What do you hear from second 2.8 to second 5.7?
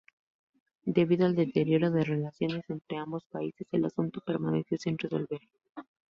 ambos países, el asunto permaneció sin resolverse.